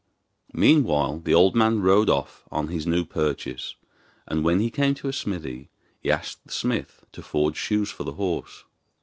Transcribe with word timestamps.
Meanwhile 0.55 1.19
the 1.25 1.35
old 1.35 1.55
man 1.55 1.79
rode 1.83 2.09
off 2.09 2.43
on 2.49 2.69
his 2.69 2.87
new 2.87 3.05
purchase, 3.05 3.75
and 4.27 4.43
when 4.43 4.59
he 4.59 4.71
came 4.71 4.95
to 4.95 5.07
a 5.09 5.13
smithy 5.13 5.69
he 5.99 6.09
asked 6.09 6.43
the 6.43 6.51
smith 6.51 7.05
to 7.11 7.21
forge 7.21 7.55
shoes 7.55 7.91
for 7.91 8.03
the 8.03 8.13
horse. 8.13 8.63